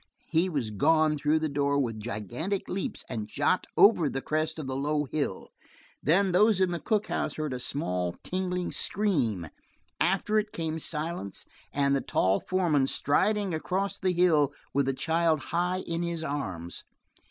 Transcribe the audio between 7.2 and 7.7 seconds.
heard a